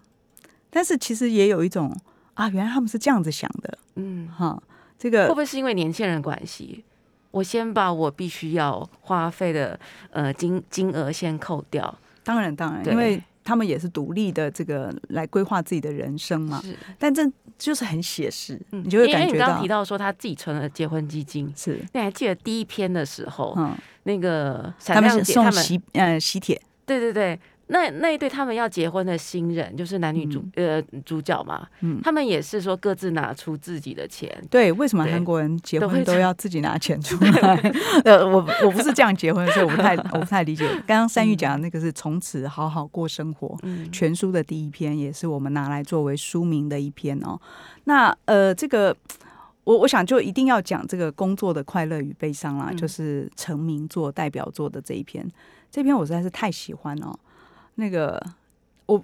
[0.69, 1.95] 但是其实也有一种
[2.33, 4.61] 啊，原来他们是这样子想的嗯，哈。
[4.97, 6.83] 这个会不会是因为年轻人关系？
[7.31, 9.79] 我先把我必须要花费的
[10.11, 16.59] 呃金金额先扣掉，当然当然，因为他们也是独立的这个来规划自己的人生嘛。
[16.61, 17.21] 是，但这
[17.57, 18.83] 就是很写实，嗯。
[18.83, 21.79] 你就会感觉到你刚刚提到说他自己存了结婚基金，是。
[21.93, 37.55] 你还记得第一篇的时候，嗯，那个他闪们是送亮姐他们喜呃喜帖，对对对，那那一对他们要结婚的新人，就是男女主、呃主角嘛，嗯他们也是说各自拿出自己的钱，对，为什么韩国人结婚都要自己拿钱出来？
[38.05, 40.65] 呃，我我不是这样结婚，所以我不太我不太理解。
[40.87, 47.37] 刚刚三玉讲的那个是从此好好过生活，嗯，全书的第一篇，也是我们拿来作为书名的一篇哦。
[47.83, 48.95] 那呃，这个
[49.65, 55.29] 我我想就一定要讲这个工作的快乐与悲伤啦，嗯就是成名作代表作的这一篇，
[55.69, 57.13] 这篇我实在是太喜欢哦。
[57.79, 58.21] 那个
[58.85, 59.03] 我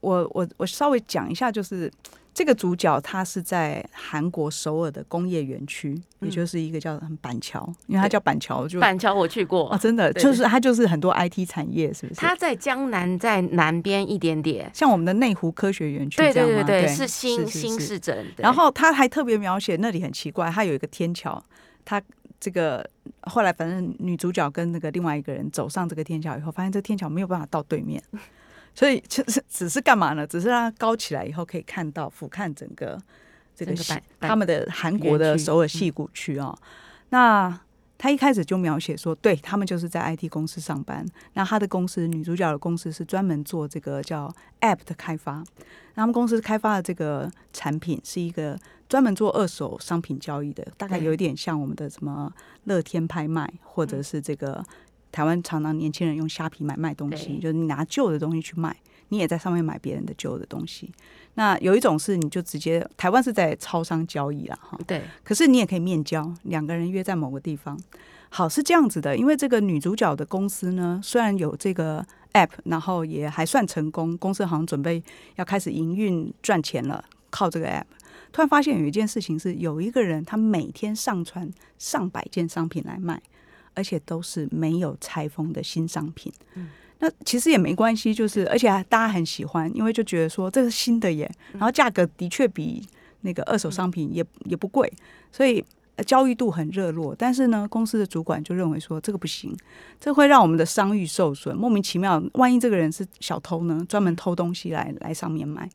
[0.00, 1.92] 我我我稍微讲一下，就是
[2.34, 12.20] 这个主角他是在韩国首尔的工业园区，也嗯就是一个叫板桥，因为它叫板桥，就板桥我去过，哦，真的就是它就是很多 IT 产业，是不是？
[12.20, 16.32] 它在江南在南边一点点，像我们的内湖科学园区对？
[16.32, 21.42] 对对对，是是新是新市镇，然后他还特别描写那里很奇怪，他有一个天桥，
[21.84, 22.00] 他
[22.42, 22.84] 这个
[23.20, 28.02] 后来反正女主角跟那个另外一个人走上这个天桥以后，发现这个天桥没有办法到对面，
[28.74, 30.26] 所以就是只是干嘛呢？
[30.26, 33.00] 只是让它高起来以后可以看到俯瞰整个
[33.54, 36.52] 这个西整个板板他们的韩国的首尔戏谷区哦。
[37.10, 37.60] 那
[38.02, 41.06] 他一开始就描写说，对他们就是在 IT 公司上班。
[41.34, 44.28] 那他的公司女主角的公司是专门做这个叫
[44.60, 45.34] App 的开发，
[45.94, 52.32] 那他们公司开发的这个产品是一个专门做二手商品交易的，大概有一点像我们的什么
[52.64, 54.64] 乐天拍卖，或者是这个
[55.12, 58.76] 台湾常常年轻人用虾皮买卖东西，就是你拿旧的东西去卖，
[59.12, 60.90] 你也在上面买别人的旧的东西。
[61.34, 67.78] 那有一种是你就直接台湾是在超商交易了，哈，对，可是你也可以面交，两个人约在某个地方。
[68.30, 75.02] 好，是这样子的，因为这个女主角的公司呢，虽然有这个 app，然后也还算成功，公司好像准备
[75.36, 77.84] 要开始营运赚钱了，靠这个 app。
[78.32, 83.20] 突然发现有一件事情是，有一个人他每天上传上百件商品来卖，
[83.74, 86.32] 而且都是没有拆封的新商品。
[87.02, 92.80] 那其实也没关系，就是而且大家很喜欢，因为就觉得说这是新的耶，然后价格的确比
[93.22, 94.90] 那个二手商品也也不贵，
[95.32, 95.64] 所以
[95.96, 97.12] 呃交易度很热络。
[97.18, 99.52] 但是呢，公司的主管就认为说这个不行，
[99.98, 105.68] 这会让我们的商誉受损，莫名其妙，万一这个人是小偷呢，专门偷东西来来上面卖，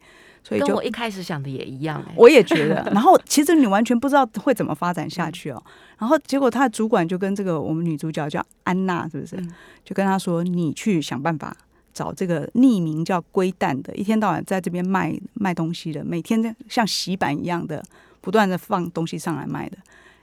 [0.48, 2.76] 所以就跟我一开始想的也一样、欸，我也觉得。
[2.94, 5.62] 然后其实你完全不知道会怎么发展下去哦。
[5.98, 9.36] 然后结果他的主管就跟这个我们女主角叫安娜，是不是？
[9.36, 11.56] 嗯就跟他说：“你去想办法
[11.94, 17.82] 找这个匿名叫龟蛋的，一天到晚在这边卖卖东西的，每天像洗版一样的
[18.20, 19.78] 不断的放东西上来卖的。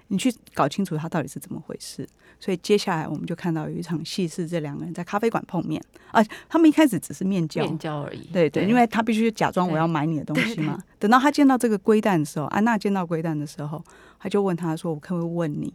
[0.08, 2.08] 你去搞清楚他到底是怎么回事。”
[2.40, 8.26] 所以接下来我们就看到有一场戏是这两个人在咖啡馆碰面啊，他们一开始只是面交，面交而已。
[8.32, 10.78] 对对，因为他必须假装我要买你的东西嘛。
[10.98, 13.82] 等到他见到这个龟蛋的时候，安娜见到龟蛋的时候，
[14.18, 15.72] 他就问他说：“我可不可以问你，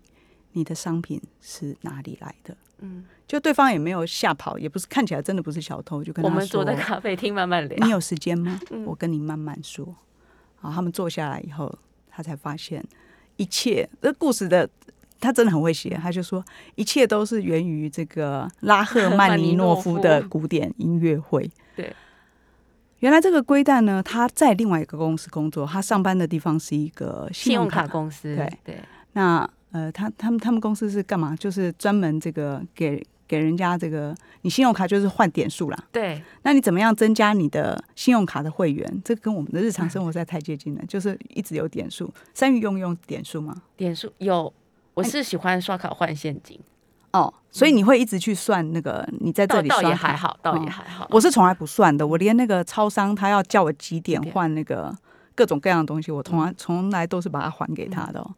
[0.51, 7.85] 你的商品是哪里来的？”嗯，就对方也没有吓跑，也不是看起来真的不是小偷，就跟他说：“我们坐在咖啡厅慢慢聊。
[7.85, 8.59] 你有时间吗？
[8.69, 9.85] 嗯我跟你慢慢说。”
[10.61, 11.73] 然后他们坐下来以后，
[12.09, 12.85] 他才发现
[13.39, 14.69] 一切这故事的。
[15.21, 16.41] 他真的很会写，他就说
[16.75, 21.51] 一切都是源于这个拉赫曼尼诺夫的古典音乐会。
[21.75, 21.93] 对，
[22.99, 28.79] 原来这个龟蛋呢，他在另外一个公司工作，他上班的地方是一个信用卡卡公司，对对，
[29.11, 31.35] 那呃，他他们他们公司是干嘛？
[31.35, 35.77] 就是专门这个给给人家这个，你信用卡就是换点数啦。
[35.91, 39.01] 对，那你怎么样增加你的信用卡的会员？
[39.05, 42.11] 这个跟我们的日常生活实在太接近了，就是一直有点数。
[42.33, 43.55] 三玉用用点数吗？
[43.77, 44.51] 点数有，
[44.95, 46.59] 我是喜欢刷卡换现金，
[47.11, 51.07] 哦，所以你会一直去算那个你在这里刷倒也还好，倒也哦还好。
[51.11, 54.91] 我是从来不算的，我连那个超商他要叫我几点换那个
[55.35, 58.31] 各种各样的东西，我从来从来都是把它还给他的、哦。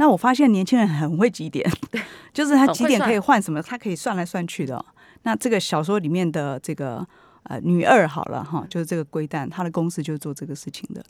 [0.00, 1.70] 那我发现年轻人很会几点，
[2.32, 4.84] 就是他几点可以算换什么，他可以算来算去的哦、
[5.24, 7.06] 那这个小说里面的这个
[7.42, 11.04] 呃女二好了哈，就是这个龟蛋，他的公司就是做这个事情的。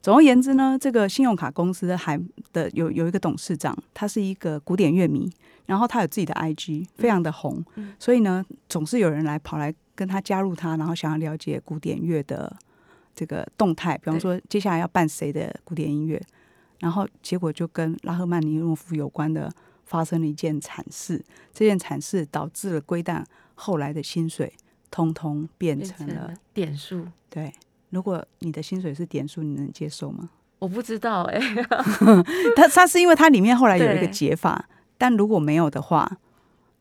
[0.00, 2.16] 总而言之呢，这个信用卡公司还
[2.52, 5.28] 的有有一个董事长，他是一个古典乐迷，
[5.66, 7.64] 然后他有自己的 IG，非常的红，
[7.98, 12.56] 所以呢，总是有人来跑来跟他加入他，然后想要了解古典乐的
[13.12, 16.22] 这个动态，比方说接下来要办谁的古典音乐，
[16.80, 19.50] 然后结果就跟拉赫曼尼诺夫有关的
[19.84, 21.24] 发生了一件惨事，
[21.54, 23.24] 这件惨事导致了龟蛋
[23.54, 24.52] 后来的薪水
[24.90, 27.52] 通通变变成了成了点数，对。
[27.90, 30.30] 如果你的薪水是点数，你能接受吗？
[30.60, 31.40] 我不知道哎、
[32.54, 36.18] 它它是因为它里面后来有一个解法，但如果没有的话，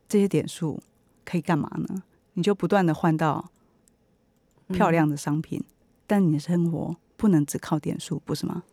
[0.08, 0.82] 这些点数
[1.26, 2.04] 可以干嘛呢？
[2.34, 3.50] 你就不断的换到
[4.68, 5.64] 漂亮的商品，
[6.06, 8.64] 但你的生活不能只靠点数，不是吗？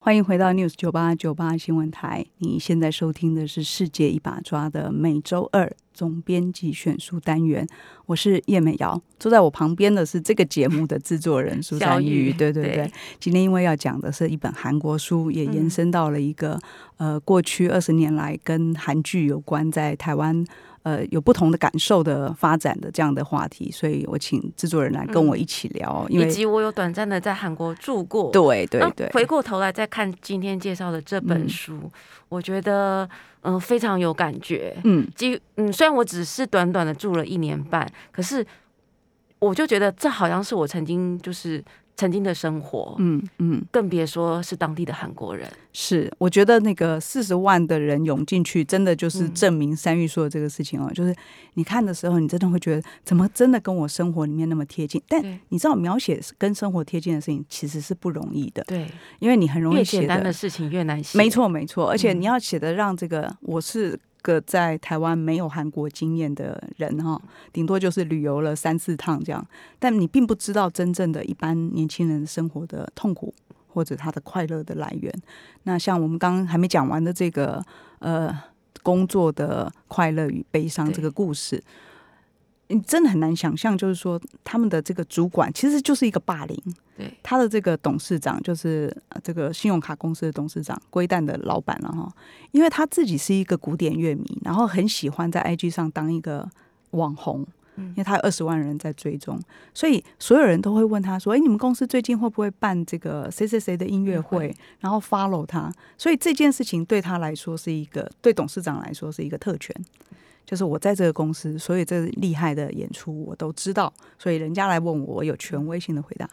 [0.00, 7.66] 欢迎回到 News 九八九八新闻台，你现在收听的是《世界一把抓》的每周二总编辑选书单元，
[8.06, 12.92] 我是叶美瑶，坐在我旁边的是这个节目的制作人苏小珊玉，雨对对对对。
[13.18, 15.68] 今天因为要讲的是一本韩国书，也延嗯。
[15.68, 16.58] 伸到了一个、
[16.98, 20.46] 呃过去二十年来跟韩剧有关，在台湾
[20.88, 31.48] 呃有不同的感受的发展的这样的话题，所以我请制作人来跟我一起聊，因为以及我有短暂的在韩国住过，对对对，回过头来再看今天介绍的这本嗯。
[31.48, 31.90] 书，
[32.30, 33.08] 我觉得
[33.42, 34.74] 嗯、呃非常有感觉。
[34.84, 35.06] 嗯。
[35.14, 38.44] 基嗯，虽然我只是短短的住了一年半，可是
[39.38, 41.62] 我就觉得这好像是我曾经就是
[41.98, 43.60] 曾经的生活，嗯嗯。
[43.72, 45.50] 更别说是当地的韩国人。
[45.72, 50.88] 是，我觉得那个四十万的人涌进去，真的就是嗯证明三玉说的这个事情哦。
[50.94, 51.14] 就是
[51.54, 55.02] 你看的时候，你真的会觉得，怎么真的跟我生活里面那么贴近？
[55.08, 58.86] 但你知道，描写跟生活贴近的事情其实是不容易的，对，
[59.18, 61.18] 因为你很容易写越简单的事情越难写。
[61.18, 67.20] 没，错，没错，而且嗯你要写的让这个我是个在台湾没有韩国经验的人哈，
[67.52, 69.46] 顶多就是旅游了三四趟这样，
[69.78, 73.34] 但你并不知道真正的一般年轻人生活的痛苦
[73.66, 75.12] 或者他的快乐的来源。
[75.64, 77.64] 那像我们刚刚还没讲完的这个
[78.00, 78.36] 呃
[78.82, 81.62] 工作的快乐与悲伤这个故事。
[82.68, 86.62] 你真的很难想象，就是说他们的这个主管其实就是一个霸凌，
[86.96, 92.12] 对，他的这个董事长就是呃这个信用卡公司的董事长龟蛋的老板了哈，
[92.52, 96.46] 因为他自己是一个古典乐迷，然后很喜欢在 IG 上当一个
[96.90, 97.46] 网红，
[97.76, 99.40] 因为他有二十万人在追踪，
[99.72, 109.74] 所以所有人都会问他说：“哎，你们公司最近会不会办这个谁谁谁的音乐会？”然后 follow 他，所以这件事情对他来说是一个对董事长来说是一个特权。
[110.48, 116.26] 就是我在这个公司，所以这厉害的演出我都知道，所以人家来问我，我有权威性的回答。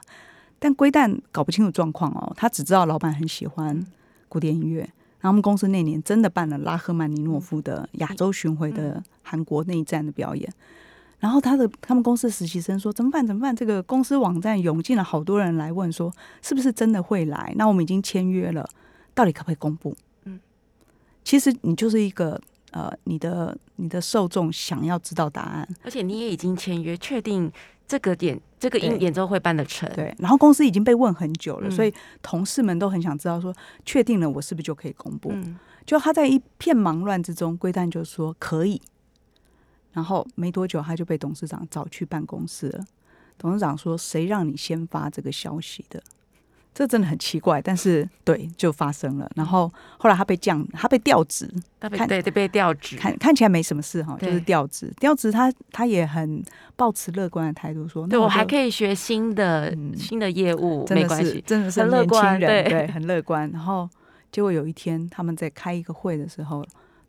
[0.58, 3.86] 但龟蛋搞不清楚状况哦，他只知道老板很喜欢
[4.30, 4.80] 古典音乐，
[5.20, 10.50] 然后我们公司那年真的办了拉赫曼尼诺夫的亚洲巡回的韩国内战的表演。
[11.20, 13.54] 然后他的他们公司实习生说怎么办怎么办？
[13.54, 16.10] 这个公司网站涌进了好多人来问说
[16.42, 17.54] 是不是真的会来？
[17.58, 18.66] 那我们已经签约了，
[19.14, 19.94] 到底可不可以公布？
[20.24, 20.40] 嗯，
[21.26, 22.40] 其实你就是一个
[22.76, 27.50] 呃，你的你的受众想要知道答案，而且你也已经签约，确定
[27.88, 29.90] 这个点这个演演奏会办得成。
[29.94, 33.56] 对，然后公司已经被问很久了，嗯所以同事们都很想知道说，
[33.86, 35.30] 确定了我是不是就可以公布？
[35.32, 38.82] 嗯，就他在一片忙乱之中，龟蛋就说可以，
[39.94, 42.84] 然后没多久他就被董事长找去办公室了。
[43.38, 46.04] 董事长说：“谁让你先发这个消息的？”
[46.76, 49.28] 这真的很奇怪，但是对，就发生了。
[49.34, 51.50] 然后后来他被降，他被调职，
[51.80, 54.94] 看他被对对被调职，看看起来没什么事哈，就是对调职。
[55.00, 56.44] 调职他他也很
[56.76, 61.42] 抱持乐观的态度说：“对我还。”可以学新的、嗯新的业务，没关系。
[61.48, 63.50] 真的是很乐年轻人，观对对，很乐观。
[63.52, 63.90] 然后
[64.32, 66.62] 结果有一天他们在开一个会的时候，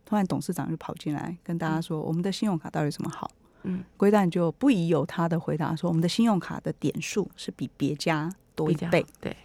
[0.05, 3.29] 突然董事长就跑进来跟大家说：“我们的信用卡到底有什么好？”
[3.63, 9.05] 嗯，龟蛋就不疑有他的回答说：“我们的信用卡的点数是比别家多一倍。
[9.19, 9.35] 对，”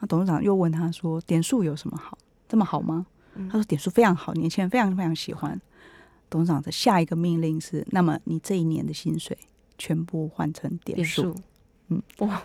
[0.00, 2.16] 那董事长又问他说：“点数有什么好？
[2.48, 5.60] 这么好吗？”嗯他说：“点数非常好，年轻人非常非常喜欢。”
[6.30, 9.36] 董事长的下一个命令是：“那么你这一年的薪水
[9.78, 11.36] 全部换成点点数。”数，
[11.88, 12.42] 嗯，哇，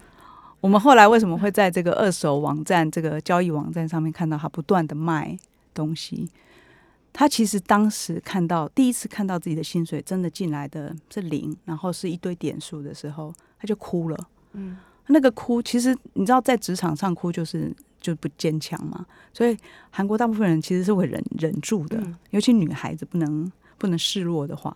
[0.61, 5.37] 我们后来为什么会在这个二手网站、这个交易网站上面看到他不断的卖
[5.73, 6.29] 东西？
[7.11, 14.17] 他其实当时看到第一次看到自己的薪水真的进来的是零，然后是一堆点数的时候，他就哭了。
[14.53, 14.77] 嗯，
[15.07, 19.05] 那个哭，其实你知道，在职场上哭就是就不坚强嘛。
[19.33, 19.57] 所以
[19.89, 24.75] 韩国大部分人其实是会忍忍住的，嗯尤其女孩子不能不能示弱的话。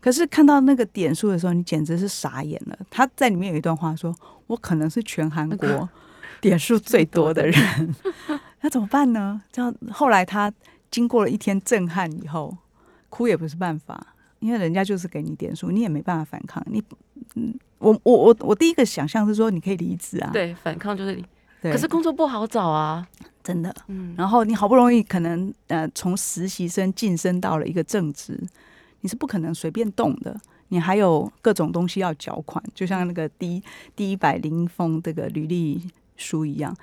[0.00, 2.78] 可是看到那个点数的时候，你简直是傻眼了。
[2.90, 4.14] 他在里面有一段话说
[4.48, 5.88] ：“我可能是全韩国
[6.42, 7.94] 点数最多的人，
[8.60, 10.52] 那怎么办呢？”这样后来他
[10.90, 12.54] 经过了一天震撼以后，
[13.08, 16.62] 哭也不是办法，因为人家就是给你点数，你也没办法反抗。
[16.70, 16.82] 你
[17.36, 17.54] 嗯，
[17.84, 21.22] 我我我我第一个想象是说你可以离职啊，对，反抗就是，
[21.60, 23.06] 对，可是工作不好找啊。
[23.42, 23.74] 真的。
[23.88, 28.40] 嗯，然后你好不容易可能呃从实习生晋升到了一个正职，
[29.02, 30.34] 你是不可能随便动的。
[30.68, 33.62] 你还有各种东西要缴款，就像那个第一
[33.94, 36.74] 第一百零封这个履历书一样，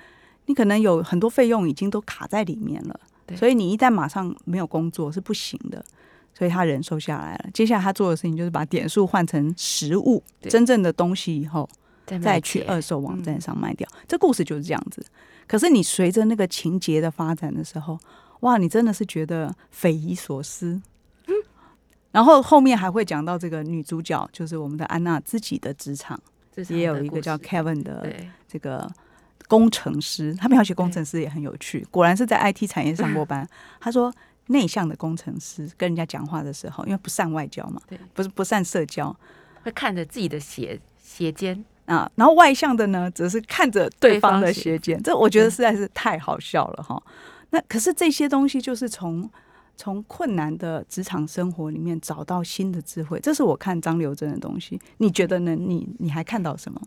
[0.46, 3.00] 你可能有很多费用已经都卡在里面了。
[3.26, 5.84] 对所以你一旦马上没有工作是不行的。
[6.34, 11.68] 所以他人瘦下来了，接下来他做的事情就是把点数换成实物，真正的东西以后，
[12.22, 13.88] 再去二手网站上卖掉。
[14.08, 15.04] 这故事就是这样子。
[15.46, 17.98] 可是你随着那个情节的发展的时候，
[18.40, 20.80] 哇，你真的是觉得匪夷所思。
[22.10, 26.20] 然后后面还会讲到这个女主角，就是我们的安娜自己的职场，
[26.68, 27.42] 也有一个叫事。
[27.44, 28.14] Kevin 的
[28.46, 28.86] 这个
[29.48, 33.48] 工程师，他描写工程师也很有趣，果然是在 IT 产业上过班。
[33.80, 34.12] 他说，
[34.48, 39.14] 内向的工程师跟人家讲话的时候，因为不善外交嘛对，不是不善社交
[39.62, 47.00] 会看着自己的鞋鞋尖，啊，然后外向的呢，则是看着对方的对方斜斜肩，这我觉得实在是太好笑了哈。
[47.50, 49.28] 那可是这些东西就是从
[49.76, 54.80] 从困难的职场生活里面找到新的智慧，这是我看张刘真的东西。
[54.98, 55.54] 你觉得呢？
[55.54, 56.80] 你你还看到什么？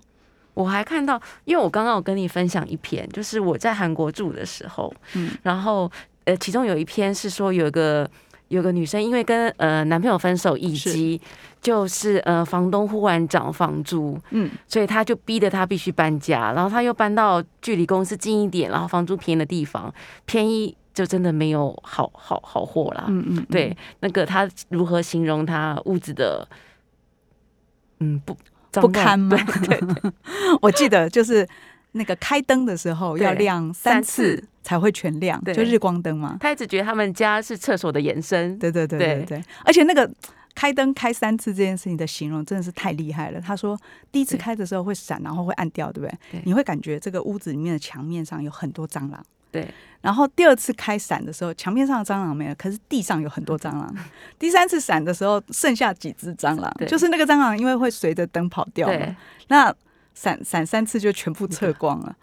[0.54, 5.92] 我还看到，因为我刚刚有跟你分享一篇，就是我在韩国住的时候，嗯然后
[6.26, 8.10] 呃，其中有一篇是说有一个
[8.50, 11.20] 有个女生因为跟呃男朋友分手，以及
[11.62, 19.94] 就是呃房东忽然涨房租，嗯，所以她就逼得她必须搬家，然后她又搬到距离公司近一点，然后房租便宜的地方，
[20.26, 26.48] 便宜就真的没有好好好货啦，嗯嗯，对，那个她如何形容她屋子的，
[28.00, 28.38] 嗯不
[28.74, 29.36] 不堪吗？
[29.36, 30.12] 对对 对。
[30.62, 31.48] 我记得就是
[31.94, 36.38] 那个开灯的时候要对亮三次才会全亮，就日光灯嘛。
[36.42, 40.12] 他一直觉得他们家是厕所的延伸，对对对对对对，而且那个
[40.56, 43.40] 开灯开三次这件事情的形容真的是太厉害了。
[43.40, 43.80] 他说
[44.12, 46.18] 第一次开的时候会闪，然后会暗掉，对不对？
[46.32, 49.24] 对你会感觉这个屋子里面的墙面上有很多蟑螂。
[49.52, 49.66] 对
[50.02, 53.96] 然后第二次开闪的时候，墙面上的蟑螂没了，可是地上有很多蟑螂。
[54.38, 59.16] 第三次闪的时候，剩下几只蟑螂，就是那个蟑螂因为会随着灯跑掉嘛对，
[59.48, 59.74] 那
[60.14, 62.16] 闪闪三次就全部 撤光了。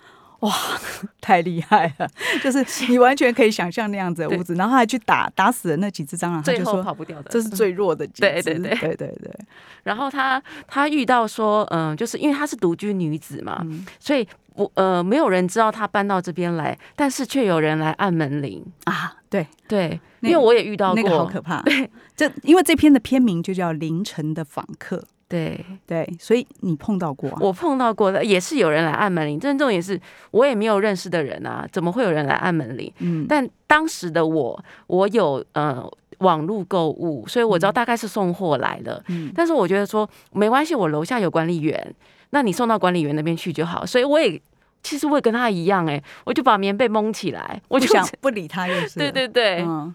[0.43, 0.53] 哇，
[1.21, 2.09] 太厉害了！
[2.43, 7.31] 就是 你完全可以想象那样子的屋子，然后他还去打打死了那几只蟑螂，他最后就说跑不掉的。
[7.31, 8.21] 这是最弱的几只。
[8.23, 9.33] 对对对对对对
[9.85, 18.65] 然后他他遇到说，嗯、就是因为她是独居女子嘛，嗯所以我呃没有人知道她搬到这边来，但是却有人来按门铃。
[18.85, 21.63] 啊，对，对，因为我也遇到过，那个好可怕。
[21.63, 24.97] 对这因为这篇的片名就叫《凌晨的访客》，
[25.33, 27.39] 对对，所以你碰到过啊？
[27.41, 29.41] 我碰到过的，也是有人来按门铃。
[29.41, 29.99] 真重也是
[30.31, 32.93] 我也没有认识的人啊，怎么会有人来按门铃？
[32.99, 35.83] 嗯，但当时的我，我有呃
[36.19, 39.03] 网络购物，所以我知道大概是送货来了。
[39.09, 41.95] 嗯但是我觉得说没关系，我楼下有管理员，
[42.31, 43.87] 那你送到管理员那边去就好。
[43.87, 44.41] 所以我也
[44.83, 49.11] 其实我也跟他一样、哎，我就把棉被蒙起来，我就不想不理他就是了。
[49.11, 49.95] 对对对，嗯，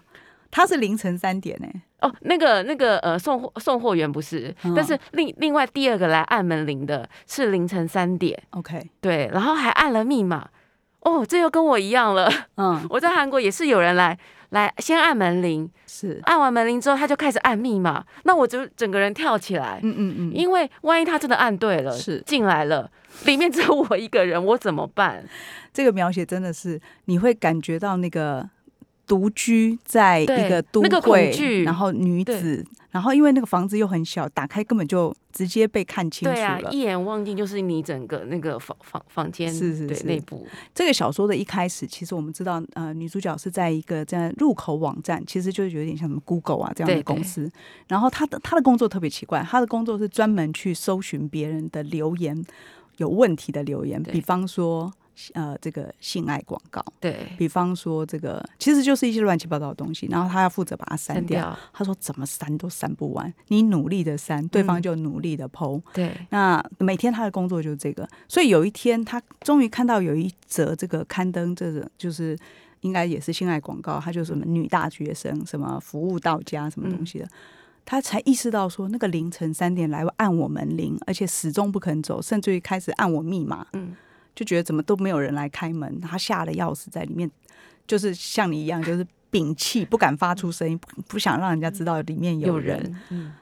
[0.50, 1.68] 他是凌晨三点呢。
[2.00, 4.72] 哦，那个那个呃送货送货员不是，嗯。
[4.74, 10.48] 但是另另外第二个来按门铃的是凌晨三点，OK，对，然后还按了密码。
[11.00, 12.30] 哦，这又跟我一样了。
[12.56, 14.18] 嗯， 我在韩国也是有人来
[14.50, 22.20] 来先按门铃，是，按完门铃之后他就开始按密码，那我就整个人跳起来，嗯嗯嗯，因为万一他真的按对了，是。
[22.26, 22.90] 进来了，
[23.24, 25.24] 里面只有我一个人，我怎么办？
[25.72, 28.48] 这个描写真的是你会感觉到那个
[29.08, 31.18] 独居在一个都那个
[31.64, 36.70] 然后女子，然后因为那个房子又很小，打开根本就直接被看清楚对啊，了。
[36.70, 40.06] 一眼望尽就是你整个那个房房房间，对是是是。
[40.06, 47.50] 内部，这个小说的一开始，其实我们知道，呃，女主角是在一个在入口网站，其实就是有点像什么 Google 啊这样的公司。
[47.88, 52.44] 然后她的她的工作特别奇怪，她的工作是专门去搜寻别人的留言
[52.98, 54.92] 有问题的留言，比方说
[55.34, 61.40] 呃这个性爱广告，对，比方说这个其实就是一些乱七八糟的东西，然后他要负责把它删掉。
[61.40, 65.80] 删掉，她说怎么删都删不完，你努力的删，对方嗯就努力的剖。
[65.92, 66.12] 对。
[66.30, 72.38] 那每天他的工作就是这个，所以有一天他终于看到有一则这个刊登，这个就是
[72.80, 77.28] 应该也是性爱广告，他就什么女大学生，什么服务到家，什么东西的。
[77.84, 83.96] 他才意识到说，那个凌晨三点来按我门铃，而且始终不肯走，甚至于开始按我密码，嗯，
[84.38, 87.28] 就觉得怎么都没有人来开门，他吓得要死，在里面
[87.88, 92.78] 就是像你一样，就是屏气，不敢发出声音，不不想让人家知道里面有有人。
[92.78, 93.32] 人，嗯，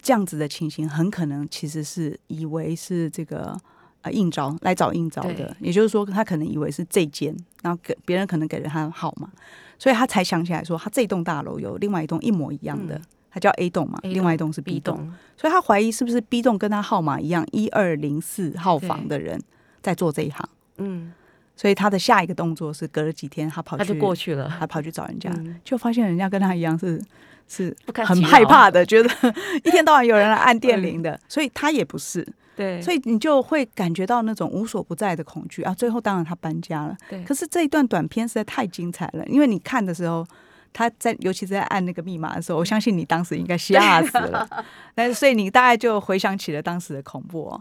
[0.00, 3.54] 这样子的情形，很可能其实是以为是这个
[4.00, 9.30] 呃应招来找应招的，也就是说，他可能以为是这间，然后给别人可能给了他号码，
[9.78, 14.96] 所以他才想起来说，他这栋大楼有另外一栋一模一样的，嗯它叫 A 栋嘛，A 另外一栋是 B 栋，
[15.36, 19.38] 所以他怀疑是不是 B 栋跟他号码一样，一二零四号房的人
[19.82, 20.48] 在做这一行，
[20.78, 21.12] 嗯，
[21.56, 27.00] 所以他的下一个动作是隔了几天，他跑去他就过去了，他跑去找人家，嗯就发现人家跟他一样是
[27.48, 29.08] 是很害怕的，觉得
[29.64, 32.26] 一天到晚有人来按电铃的，所以他也不是。
[32.56, 35.72] 对，所以你就会感觉到那种无所不在的恐惧啊。
[35.72, 40.26] 最后当然他搬家了，对可是这一段短片实在太精彩了，因为你看的时候。
[40.70, 44.46] 他在，尤其是在按那个密码的时候，我相信你当时应该吓死了。
[44.94, 47.60] 但是，所以你大概就回想起了当时的恐怖哦。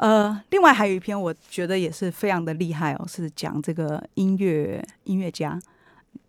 [0.00, 5.60] 呃，另外还有一篇，我觉得也是非常的厉害哦，是讲这个音乐音乐家，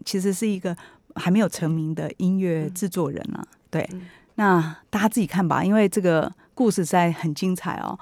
[0.04, 0.76] 其实是一个
[1.16, 3.42] 还没有成名的音乐制作人啊。
[3.70, 4.02] 对，嗯
[4.36, 7.98] 那大家自己看吧，因为这个故事实在很精彩哦。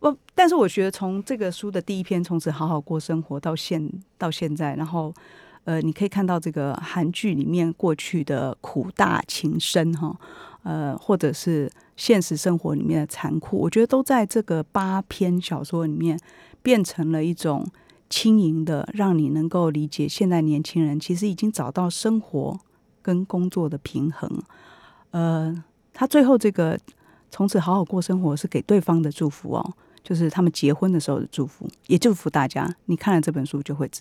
[0.00, 5.14] 我，但是我觉得从这个书的第一篇《从此好好过生活》到现到现在，然后
[5.62, 10.16] 呃，你可以看到这个韩剧里面过去的苦大情深哈，
[10.62, 16.18] 呃，或者是现实生活里面的残酷，我觉得都在这个八篇小说里面
[16.62, 17.66] 变成了一种
[18.08, 22.58] 轻盈的，让你能够理解现在年轻人其实已经找到生活
[23.00, 24.30] 跟工作的平衡。
[25.10, 26.78] 呃，他最后这个
[27.30, 32.72] 从此好好过生活是给对方的祝福哦，就是他们结婚的时候的祝福，也祝福大家。
[32.86, 34.00] 你看了这本书就会知道。